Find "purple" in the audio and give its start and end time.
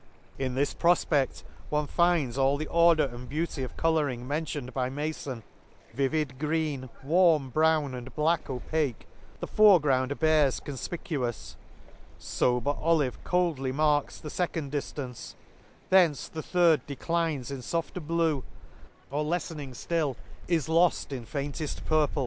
21.85-22.19